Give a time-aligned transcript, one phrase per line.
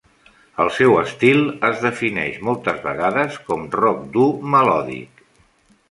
[0.63, 5.27] El seu estil es defineix moltes vegades com rock dur melòdic.